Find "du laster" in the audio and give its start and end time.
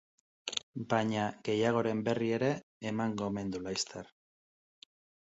3.57-4.09